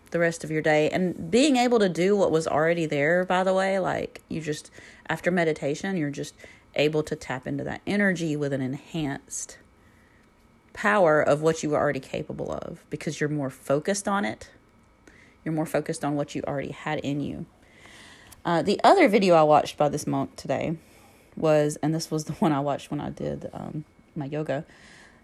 the 0.10 0.18
rest 0.18 0.44
of 0.44 0.50
your 0.50 0.64
day 0.64 0.90
and 0.90 1.30
being 1.30 1.56
able 1.56 1.78
to 1.78 1.90
do 1.90 2.16
what 2.16 2.32
was 2.32 2.48
already 2.48 2.88
there, 2.88 3.26
by 3.26 3.44
the 3.44 3.54
way. 3.54 3.78
Like, 3.78 4.24
you 4.28 4.42
just, 4.42 4.72
after 5.08 5.30
meditation, 5.30 5.98
you're 5.98 6.10
just 6.10 6.34
able 6.74 7.04
to 7.04 7.16
tap 7.16 7.46
into 7.46 7.64
that 7.66 7.82
energy 7.86 8.36
with 8.36 8.54
an 8.54 8.62
enhanced 8.62 9.60
power 10.76 11.22
of 11.22 11.42
what 11.42 11.64
you 11.64 11.70
were 11.72 11.78
already 11.78 12.00
capable 12.00 12.52
of 12.52 12.84
because 12.90 13.20
you're 13.20 13.30
more 13.30 13.50
focused 13.50 14.08
on 14.08 14.26
it 14.26 14.50
you're 15.46 15.54
more 15.54 15.68
focused 15.68 16.04
on 16.04 16.16
what 16.16 16.36
you 16.36 16.44
already 16.46 16.72
had 16.72 17.00
in 17.00 17.22
you. 17.22 17.46
Uh, 18.44 18.64
the 18.64 18.82
other 18.84 19.08
video 19.08 19.36
I 19.36 19.44
watched 19.44 19.78
by 19.78 19.88
this 19.88 20.06
monk 20.06 20.36
today 20.36 20.78
was, 21.38 21.78
and 21.78 21.94
this 21.94 22.12
was 22.12 22.26
the 22.26 22.34
one 22.34 22.52
I 22.52 22.60
watched 22.60 22.92
when 22.92 23.00
I 23.00 23.12
did 23.12 23.50
um, 23.54 23.86
my 24.16 24.26
yoga, 24.26 24.66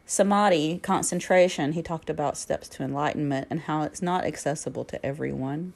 samadhi, 0.05 0.77
concentration. 0.77 1.73
He 1.73 1.81
talked 1.81 2.09
about 2.09 2.37
steps 2.37 2.69
to 2.69 2.83
enlightenment 2.83 3.47
and 3.49 3.61
how 3.61 3.81
it's 3.81 4.01
not 4.01 4.23
accessible 4.23 4.85
to 4.85 5.03
everyone. 5.05 5.73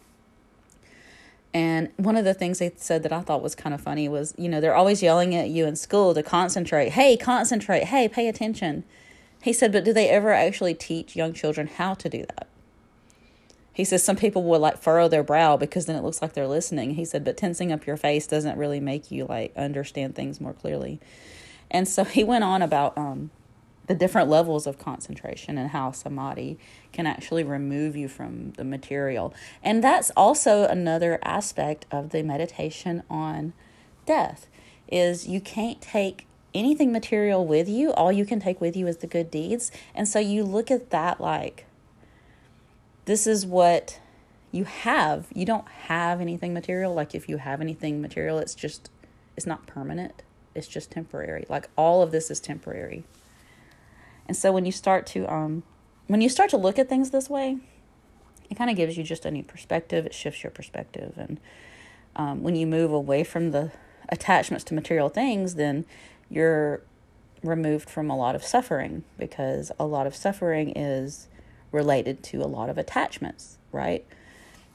And 1.53 1.89
one 1.95 2.17
of 2.17 2.25
the 2.25 2.33
things 2.33 2.59
they 2.59 2.73
said 2.75 3.01
that 3.03 3.13
I 3.13 3.21
thought 3.21 3.41
was 3.41 3.55
kind 3.55 3.73
of 3.73 3.79
funny 3.79 4.09
was, 4.09 4.33
you 4.37 4.49
know, 4.49 4.59
they're 4.59 4.75
always 4.75 5.01
yelling 5.01 5.33
at 5.33 5.49
you 5.49 5.65
in 5.65 5.77
school 5.77 6.13
to 6.13 6.21
concentrate. 6.21 6.89
Hey, 6.89 7.15
concentrate. 7.15 7.85
Hey, 7.85 8.09
pay 8.09 8.27
attention. 8.27 8.83
He 9.45 9.53
said, 9.53 9.71
but 9.71 9.83
do 9.83 9.93
they 9.93 10.09
ever 10.09 10.33
actually 10.33 10.73
teach 10.73 11.15
young 11.15 11.31
children 11.31 11.67
how 11.67 11.93
to 11.93 12.09
do 12.09 12.25
that? 12.25 12.47
He 13.71 13.85
says 13.85 14.03
some 14.03 14.15
people 14.15 14.43
will 14.43 14.59
like 14.59 14.79
furrow 14.79 15.07
their 15.07 15.21
brow 15.21 15.55
because 15.55 15.85
then 15.85 15.95
it 15.95 16.03
looks 16.03 16.19
like 16.19 16.33
they're 16.33 16.47
listening. 16.47 16.95
He 16.95 17.05
said, 17.05 17.23
but 17.23 17.37
tensing 17.37 17.71
up 17.71 17.85
your 17.85 17.95
face 17.95 18.25
doesn't 18.25 18.57
really 18.57 18.79
make 18.79 19.11
you 19.11 19.25
like 19.25 19.55
understand 19.55 20.15
things 20.15 20.41
more 20.41 20.53
clearly. 20.53 20.99
And 21.69 21.87
so 21.87 22.03
he 22.05 22.23
went 22.23 22.43
on 22.43 22.63
about 22.63 22.97
um, 22.97 23.29
the 23.85 23.93
different 23.93 24.29
levels 24.29 24.65
of 24.65 24.79
concentration 24.79 25.59
and 25.59 25.69
how 25.69 25.91
samadhi 25.91 26.57
can 26.91 27.05
actually 27.05 27.43
remove 27.43 27.95
you 27.95 28.07
from 28.07 28.53
the 28.53 28.63
material. 28.63 29.31
And 29.61 29.83
that's 29.83 30.09
also 30.17 30.63
another 30.63 31.19
aspect 31.21 31.85
of 31.91 32.09
the 32.09 32.23
meditation 32.23 33.03
on 33.11 33.53
death 34.07 34.47
is 34.87 35.27
you 35.27 35.39
can't 35.39 35.79
take 35.81 36.25
anything 36.55 36.91
material 36.91 37.45
with 37.45 37.69
you. 37.69 37.91
All 37.93 38.11
you 38.11 38.25
can 38.25 38.39
take 38.39 38.59
with 38.59 38.75
you 38.75 38.87
is 38.87 38.97
the 38.97 39.07
good 39.07 39.29
deeds. 39.29 39.71
And 39.93 40.07
so 40.07 40.17
you 40.17 40.43
look 40.43 40.71
at 40.71 40.89
that 40.89 41.21
like 41.21 41.65
this 43.05 43.27
is 43.27 43.45
what 43.45 43.99
you 44.51 44.63
have. 44.63 45.27
You 45.33 45.45
don't 45.45 45.67
have 45.67 46.21
anything 46.21 46.53
material. 46.53 46.93
Like 46.93 47.13
if 47.13 47.29
you 47.29 47.37
have 47.37 47.61
anything 47.61 48.01
material, 48.01 48.39
it's 48.39 48.55
just, 48.55 48.89
it's 49.37 49.45
not 49.45 49.67
permanent. 49.67 50.23
It's 50.55 50.67
just 50.67 50.89
temporary. 50.89 51.45
Like 51.49 51.69
all 51.75 52.01
of 52.01 52.11
this 52.11 52.31
is 52.31 52.39
temporary. 52.39 53.03
And 54.27 54.35
so 54.35 54.51
when 54.51 54.65
you 54.65 54.71
start 54.71 55.05
to, 55.07 55.31
um, 55.31 55.63
when 56.07 56.21
you 56.21 56.29
start 56.29 56.49
to 56.51 56.57
look 56.57 56.79
at 56.79 56.89
things 56.89 57.11
this 57.11 57.29
way, 57.29 57.57
it 58.49 58.55
kind 58.55 58.69
of 58.69 58.77
gives 58.77 58.97
you 58.97 59.03
just 59.03 59.25
a 59.25 59.31
new 59.31 59.43
perspective. 59.43 60.05
It 60.05 60.13
shifts 60.13 60.43
your 60.43 60.51
perspective. 60.51 61.13
And 61.17 61.39
um, 62.15 62.43
when 62.43 62.55
you 62.55 62.65
move 62.65 62.91
away 62.91 63.23
from 63.23 63.51
the 63.51 63.71
attachments 64.09 64.63
to 64.65 64.73
material 64.73 65.09
things, 65.09 65.55
then 65.55 65.85
you're 66.35 66.81
removed 67.43 67.89
from 67.89 68.09
a 68.09 68.17
lot 68.17 68.35
of 68.35 68.43
suffering 68.43 69.03
because 69.17 69.71
a 69.79 69.85
lot 69.85 70.05
of 70.05 70.15
suffering 70.15 70.73
is 70.75 71.27
related 71.71 72.23
to 72.23 72.41
a 72.41 72.45
lot 72.47 72.69
of 72.69 72.77
attachments, 72.77 73.57
right? 73.71 74.05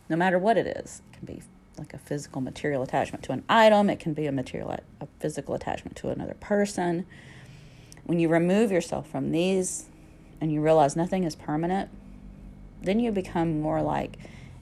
No 0.08 0.16
matter 0.16 0.38
what 0.38 0.56
it 0.56 0.66
is, 0.66 1.02
it 1.12 1.16
can 1.16 1.26
be 1.26 1.42
like 1.78 1.94
a 1.94 1.98
physical 1.98 2.40
material 2.40 2.82
attachment 2.82 3.24
to 3.24 3.32
an 3.32 3.44
item, 3.48 3.88
it 3.88 3.98
can 3.98 4.12
be 4.12 4.26
a 4.26 4.32
material 4.32 4.70
a 4.70 5.06
physical 5.18 5.54
attachment 5.54 5.96
to 5.96 6.08
another 6.08 6.34
person. 6.34 7.06
When 8.04 8.18
you 8.18 8.28
remove 8.28 8.72
yourself 8.72 9.08
from 9.08 9.30
these 9.30 9.86
and 10.40 10.52
you 10.52 10.60
realize 10.60 10.96
nothing 10.96 11.24
is 11.24 11.36
permanent, 11.36 11.90
then 12.82 13.00
you 13.00 13.12
become 13.12 13.60
more 13.60 13.82
like 13.82 14.18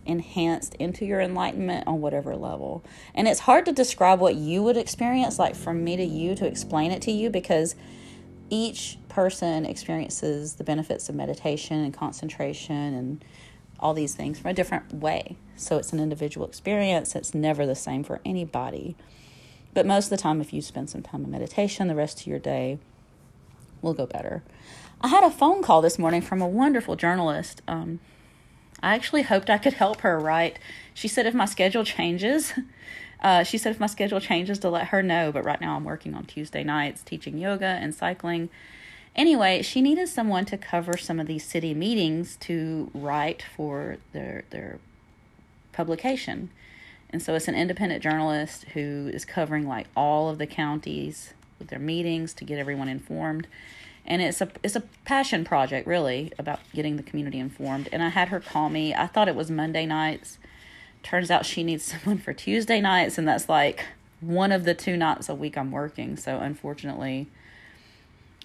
enhanced 0.08 0.74
into 0.76 1.04
your 1.04 1.20
enlightenment 1.20 1.86
on 1.86 2.00
whatever 2.00 2.34
level. 2.34 2.82
And 3.14 3.28
it's 3.28 3.40
hard 3.40 3.66
to 3.66 3.72
describe 3.72 4.18
what 4.18 4.34
you 4.34 4.62
would 4.62 4.76
experience, 4.76 5.38
like 5.38 5.54
from 5.54 5.84
me 5.84 5.96
to 5.96 6.04
you, 6.04 6.34
to 6.34 6.46
explain 6.46 6.90
it 6.90 7.02
to 7.02 7.12
you 7.12 7.30
because 7.30 7.76
each 8.50 8.98
person 9.08 9.66
experiences 9.66 10.54
the 10.54 10.64
benefits 10.64 11.08
of 11.08 11.14
meditation 11.14 11.84
and 11.84 11.92
concentration 11.92 12.94
and 12.94 13.24
all 13.78 13.94
these 13.94 14.14
things 14.14 14.38
from 14.38 14.50
a 14.50 14.54
different 14.54 14.92
way. 14.92 15.36
So 15.54 15.76
it's 15.76 15.92
an 15.92 16.00
individual 16.00 16.46
experience. 16.46 17.14
It's 17.14 17.34
never 17.34 17.66
the 17.66 17.74
same 17.74 18.02
for 18.02 18.20
anybody. 18.24 18.96
But 19.74 19.86
most 19.86 20.06
of 20.06 20.10
the 20.10 20.16
time, 20.16 20.40
if 20.40 20.52
you 20.52 20.62
spend 20.62 20.90
some 20.90 21.02
time 21.02 21.24
in 21.24 21.30
meditation, 21.30 21.88
the 21.88 21.94
rest 21.94 22.20
of 22.22 22.26
your 22.26 22.38
day 22.38 22.78
will 23.82 23.94
go 23.94 24.06
better. 24.06 24.42
I 25.00 25.08
had 25.08 25.22
a 25.22 25.30
phone 25.30 25.62
call 25.62 25.82
this 25.82 25.98
morning 25.98 26.22
from 26.22 26.40
a 26.40 26.48
wonderful 26.48 26.96
journalist. 26.96 27.62
Um, 27.68 28.00
I 28.82 28.94
actually 28.94 29.22
hoped 29.22 29.50
I 29.50 29.58
could 29.58 29.74
help 29.74 30.02
her 30.02 30.18
write. 30.18 30.58
She 30.94 31.08
said 31.08 31.26
if 31.26 31.34
my 31.34 31.46
schedule 31.46 31.84
changes, 31.84 32.52
uh, 33.20 33.42
she 33.42 33.58
said 33.58 33.72
if 33.72 33.80
my 33.80 33.86
schedule 33.86 34.20
changes 34.20 34.58
to 34.60 34.70
let 34.70 34.88
her 34.88 35.02
know, 35.02 35.32
but 35.32 35.44
right 35.44 35.60
now 35.60 35.76
I'm 35.76 35.84
working 35.84 36.14
on 36.14 36.24
Tuesday 36.24 36.64
nights 36.64 37.02
teaching 37.02 37.38
yoga 37.38 37.66
and 37.66 37.94
cycling. 37.94 38.48
Anyway, 39.16 39.62
she 39.62 39.80
needed 39.80 40.08
someone 40.08 40.44
to 40.44 40.56
cover 40.56 40.96
some 40.96 41.18
of 41.18 41.26
these 41.26 41.44
city 41.44 41.74
meetings 41.74 42.36
to 42.36 42.90
write 42.94 43.42
for 43.42 43.96
their 44.12 44.44
their 44.50 44.78
publication. 45.72 46.50
And 47.10 47.22
so 47.22 47.34
it's 47.34 47.48
an 47.48 47.54
independent 47.54 48.02
journalist 48.02 48.64
who 48.74 49.10
is 49.12 49.24
covering 49.24 49.66
like 49.66 49.86
all 49.96 50.28
of 50.28 50.38
the 50.38 50.46
counties 50.46 51.32
with 51.58 51.68
their 51.68 51.78
meetings 51.78 52.34
to 52.34 52.44
get 52.44 52.58
everyone 52.58 52.88
informed. 52.88 53.46
And 54.08 54.20
it's 54.20 54.40
a 54.40 54.48
it's 54.64 54.74
a 54.74 54.82
passion 55.04 55.44
project 55.44 55.86
really 55.86 56.32
about 56.38 56.58
getting 56.74 56.96
the 56.96 57.04
community 57.04 57.38
informed. 57.38 57.88
And 57.92 58.02
I 58.02 58.08
had 58.08 58.28
her 58.28 58.40
call 58.40 58.70
me. 58.70 58.94
I 58.94 59.06
thought 59.06 59.28
it 59.28 59.36
was 59.36 59.50
Monday 59.50 59.86
nights 59.86 60.38
turns 61.02 61.30
out 61.30 61.46
she 61.46 61.64
needs 61.64 61.84
someone 62.02 62.18
for 62.18 62.32
Tuesday 62.32 62.80
nights, 62.80 63.18
and 63.18 63.26
that's 63.26 63.48
like 63.48 63.86
one 64.20 64.52
of 64.52 64.64
the 64.64 64.74
two 64.74 64.96
nights 64.96 65.28
a 65.28 65.34
week 65.34 65.56
I'm 65.56 65.70
working. 65.70 66.16
So 66.16 66.38
unfortunately, 66.38 67.28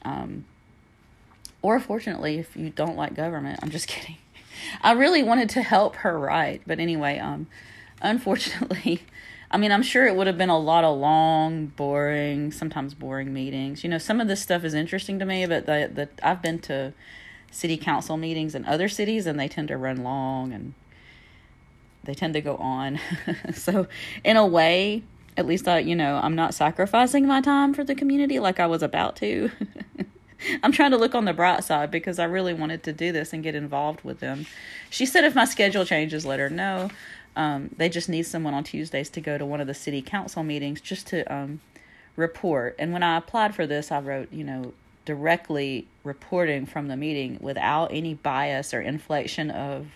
um, 0.04 0.46
or 1.62 1.80
fortunately, 1.80 2.40
if 2.40 2.56
you 2.56 2.70
don't 2.70 2.96
like 2.96 3.16
government, 3.16 3.60
I'm 3.62 3.70
just 3.70 3.88
kidding. 3.88 4.18
I 4.82 4.94
really 4.94 5.24
wanted 5.24 5.50
to 5.52 5.62
help 5.62 5.98
her 5.98 6.18
write, 6.18 6.62
but 6.66 6.80
anyway, 6.80 7.18
um, 7.20 7.48
unfortunately, 8.02 9.04
I 9.54 9.58
mean, 9.58 9.72
I'm 9.72 9.84
sure 9.84 10.08
it 10.08 10.16
would 10.16 10.26
have 10.26 10.38
been 10.38 10.50
a 10.50 10.58
lot 10.58 10.84
of 10.84 10.98
long, 10.98 11.68
boring, 11.68 12.52
sometimes 12.52 12.96
boring 12.96 13.32
meetings. 13.32 13.84
You 13.84 13.90
know, 13.92 14.00
some 14.00 14.20
of 14.20 14.28
this 14.28 14.42
stuff 14.42 14.64
is 14.64 14.74
interesting 14.74 15.20
to 15.20 15.26
me, 15.26 15.46
but 15.46 15.68
the 15.68 15.92
the 15.94 16.10
I've 16.28 16.42
been 16.42 16.58
to 16.62 16.92
city 17.52 17.78
council 17.78 18.18
meetings 18.18 18.56
in 18.56 18.66
other 18.66 18.90
cities, 18.90 19.28
and 19.28 19.40
they 19.40 19.48
tend 19.48 19.68
to 19.68 19.78
run 19.78 20.04
long 20.04 20.52
and 20.54 20.74
they 22.04 22.16
tend 22.16 22.34
to 22.34 22.42
go 22.42 22.58
on. 22.58 23.00
so, 23.54 23.86
in 24.24 24.38
a 24.38 24.46
way, 24.46 25.04
at 25.38 25.46
least 25.46 25.68
I, 25.68 25.80
you 25.80 25.96
know, 25.96 26.20
I'm 26.22 26.36
not 26.36 26.56
sacrificing 26.56 27.28
my 27.28 27.40
time 27.40 27.76
for 27.76 27.84
the 27.84 27.94
community 27.94 28.40
like 28.40 28.60
I 28.60 28.66
was 28.66 28.82
about 28.82 29.16
to. 29.18 29.52
I'm 30.64 30.72
trying 30.72 30.92
to 30.92 30.98
look 30.98 31.16
on 31.16 31.26
the 31.26 31.34
bright 31.34 31.64
side 31.64 31.92
because 31.92 32.20
I 32.20 32.26
really 32.26 32.54
wanted 32.54 32.84
to 32.84 32.94
do 32.94 33.12
this 33.12 33.34
and 33.34 33.44
get 33.44 33.56
involved 33.56 34.04
with 34.04 34.20
them. 34.20 34.46
She 34.90 35.06
said 35.06 35.24
if 35.24 35.36
my 35.36 35.46
schedule 35.46 35.86
changes, 35.86 36.26
let 36.26 36.40
her 36.40 36.50
know. 36.50 36.90
Um, 37.36 37.70
they 37.78 37.90
just 37.90 38.10
need 38.10 38.24
someone 38.24 38.54
on 38.54 38.64
Tuesdays 38.64 39.10
to 39.12 39.22
go 39.22 39.38
to 39.38 39.46
one 39.46 39.60
of 39.60 39.68
the 39.68 39.74
city 39.74 40.02
council 40.02 40.44
meetings 40.44 40.82
just 40.82 41.08
to 41.08 41.34
um, 41.34 41.62
report. 42.16 42.76
And 42.78 42.94
when 42.94 43.04
I 43.04 43.18
applied 43.18 43.56
for 43.56 43.66
this, 43.66 43.92
I 43.92 44.00
wrote, 44.00 44.32
you 44.32 44.44
know, 44.44 44.74
directly 45.06 45.88
reporting 46.04 46.66
from 46.66 46.88
the 46.88 46.96
meeting 46.96 47.38
without 47.42 47.92
any 47.92 48.14
bias 48.14 48.74
or 48.74 48.82
inflation 48.82 49.52
of 49.52 49.88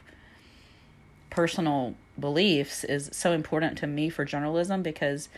personal 1.29 1.95
beliefs 2.19 2.83
is 2.83 3.09
so 3.13 3.31
important 3.31 3.77
to 3.77 3.87
me 3.87 4.09
for 4.09 4.25
journalism 4.25 4.81
because 4.81 5.29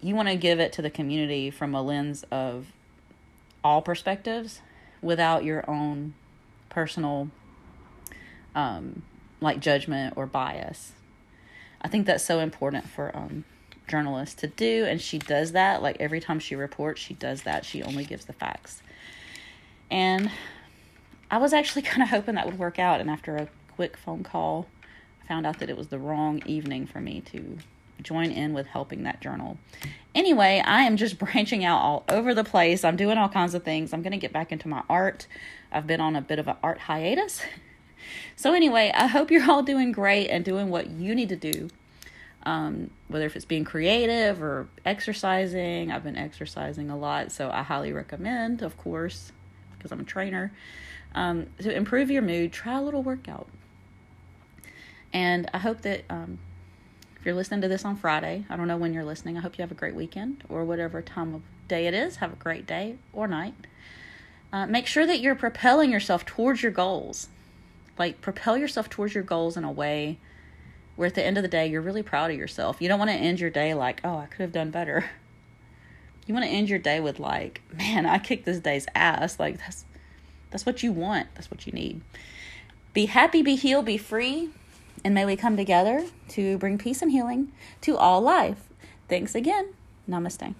you 0.00 0.14
want 0.14 0.28
to 0.28 0.36
give 0.36 0.60
it 0.60 0.72
to 0.72 0.82
the 0.82 0.90
community 0.90 1.50
from 1.50 1.74
a 1.74 1.80
lens 1.80 2.24
of 2.30 2.66
all 3.62 3.80
perspectives 3.80 4.60
without 5.00 5.44
your 5.44 5.68
own 5.70 6.12
personal 6.68 7.30
um, 8.54 9.02
like 9.44 9.60
judgment 9.60 10.14
or 10.16 10.26
bias 10.26 10.92
I 11.84 11.88
think 11.88 12.06
that's 12.06 12.24
so 12.24 12.40
important 12.40 12.88
for 12.88 13.14
um, 13.14 13.44
journalists 13.86 14.34
to 14.36 14.46
do, 14.46 14.86
and 14.86 15.00
she 15.00 15.18
does 15.18 15.52
that. 15.52 15.82
Like 15.82 15.98
every 16.00 16.18
time 16.18 16.40
she 16.40 16.56
reports, 16.56 17.00
she 17.00 17.12
does 17.12 17.42
that. 17.42 17.66
She 17.66 17.82
only 17.82 18.04
gives 18.04 18.24
the 18.24 18.32
facts. 18.32 18.82
And 19.90 20.30
I 21.30 21.36
was 21.36 21.52
actually 21.52 21.82
kind 21.82 22.02
of 22.02 22.08
hoping 22.08 22.36
that 22.36 22.46
would 22.46 22.58
work 22.58 22.78
out, 22.78 23.00
and 23.00 23.10
after 23.10 23.36
a 23.36 23.48
quick 23.76 23.98
phone 23.98 24.24
call, 24.24 24.66
I 25.22 25.28
found 25.28 25.46
out 25.46 25.58
that 25.58 25.68
it 25.68 25.76
was 25.76 25.88
the 25.88 25.98
wrong 25.98 26.42
evening 26.46 26.86
for 26.86 27.00
me 27.00 27.20
to 27.32 27.58
join 28.02 28.30
in 28.30 28.54
with 28.54 28.66
helping 28.66 29.02
that 29.02 29.20
journal. 29.20 29.58
Anyway, 30.14 30.62
I 30.64 30.82
am 30.82 30.96
just 30.96 31.18
branching 31.18 31.66
out 31.66 31.80
all 31.82 32.04
over 32.08 32.32
the 32.32 32.44
place. 32.44 32.82
I'm 32.82 32.96
doing 32.96 33.18
all 33.18 33.28
kinds 33.28 33.54
of 33.54 33.62
things. 33.62 33.92
I'm 33.92 34.00
going 34.00 34.12
to 34.12 34.18
get 34.18 34.32
back 34.32 34.52
into 34.52 34.68
my 34.68 34.82
art. 34.88 35.26
I've 35.70 35.86
been 35.86 36.00
on 36.00 36.16
a 36.16 36.22
bit 36.22 36.38
of 36.38 36.48
an 36.48 36.56
art 36.62 36.78
hiatus. 36.78 37.42
So, 38.36 38.52
anyway, 38.52 38.92
I 38.94 39.06
hope 39.06 39.30
you're 39.30 39.50
all 39.50 39.62
doing 39.62 39.92
great 39.92 40.28
and 40.28 40.44
doing 40.44 40.70
what 40.70 40.90
you 40.90 41.14
need 41.14 41.28
to 41.30 41.36
do. 41.36 41.68
Um, 42.44 42.90
whether 43.08 43.24
if 43.24 43.36
it's 43.36 43.44
being 43.44 43.64
creative 43.64 44.42
or 44.42 44.68
exercising, 44.84 45.90
I've 45.90 46.04
been 46.04 46.16
exercising 46.16 46.90
a 46.90 46.96
lot, 46.96 47.32
so 47.32 47.50
I 47.50 47.62
highly 47.62 47.92
recommend, 47.92 48.60
of 48.60 48.76
course, 48.76 49.32
because 49.76 49.92
I'm 49.92 50.00
a 50.00 50.04
trainer. 50.04 50.52
Um, 51.14 51.46
to 51.58 51.74
improve 51.74 52.10
your 52.10 52.22
mood, 52.22 52.52
try 52.52 52.76
a 52.76 52.82
little 52.82 53.02
workout. 53.02 53.48
And 55.12 55.48
I 55.54 55.58
hope 55.58 55.82
that 55.82 56.02
um, 56.10 56.38
if 57.18 57.24
you're 57.24 57.36
listening 57.36 57.62
to 57.62 57.68
this 57.68 57.84
on 57.84 57.96
Friday, 57.96 58.44
I 58.50 58.56
don't 58.56 58.68
know 58.68 58.76
when 58.76 58.92
you're 58.92 59.04
listening, 59.04 59.38
I 59.38 59.40
hope 59.40 59.56
you 59.56 59.62
have 59.62 59.70
a 59.70 59.76
great 59.76 59.94
weekend 59.94 60.44
or 60.48 60.64
whatever 60.64 61.00
time 61.00 61.34
of 61.34 61.42
day 61.68 61.86
it 61.86 61.94
is. 61.94 62.16
Have 62.16 62.32
a 62.32 62.36
great 62.36 62.66
day 62.66 62.96
or 63.12 63.26
night. 63.26 63.54
Uh, 64.52 64.66
make 64.66 64.86
sure 64.86 65.06
that 65.06 65.20
you're 65.20 65.34
propelling 65.34 65.90
yourself 65.90 66.26
towards 66.26 66.62
your 66.62 66.72
goals. 66.72 67.28
Like, 67.98 68.20
propel 68.20 68.56
yourself 68.56 68.90
towards 68.90 69.14
your 69.14 69.24
goals 69.24 69.56
in 69.56 69.64
a 69.64 69.72
way 69.72 70.18
where 70.96 71.06
at 71.06 71.14
the 71.14 71.24
end 71.24 71.36
of 71.36 71.42
the 71.42 71.48
day, 71.48 71.66
you're 71.66 71.82
really 71.82 72.02
proud 72.02 72.30
of 72.30 72.36
yourself. 72.36 72.80
You 72.80 72.88
don't 72.88 72.98
want 72.98 73.10
to 73.10 73.16
end 73.16 73.40
your 73.40 73.50
day 73.50 73.74
like, 73.74 74.00
oh, 74.04 74.18
I 74.18 74.26
could 74.26 74.40
have 74.40 74.52
done 74.52 74.70
better. 74.70 75.10
You 76.26 76.32
want 76.32 76.46
to 76.46 76.50
end 76.50 76.70
your 76.70 76.78
day 76.78 77.00
with, 77.00 77.18
like, 77.20 77.60
man, 77.70 78.06
I 78.06 78.16
kicked 78.18 78.46
this 78.46 78.58
day's 78.58 78.86
ass. 78.94 79.38
Like, 79.38 79.58
that's. 79.58 79.84
That's 80.54 80.64
what 80.64 80.84
you 80.84 80.92
want. 80.92 81.26
That's 81.34 81.50
what 81.50 81.66
you 81.66 81.72
need. 81.72 82.00
Be 82.92 83.06
happy, 83.06 83.42
be 83.42 83.56
healed, 83.56 83.86
be 83.86 83.96
free. 83.96 84.50
And 85.04 85.12
may 85.12 85.24
we 85.26 85.34
come 85.34 85.56
together 85.56 86.06
to 86.28 86.58
bring 86.58 86.78
peace 86.78 87.02
and 87.02 87.10
healing 87.10 87.50
to 87.80 87.96
all 87.96 88.20
life. 88.20 88.68
Thanks 89.08 89.34
again. 89.34 89.74
Namaste. 90.08 90.54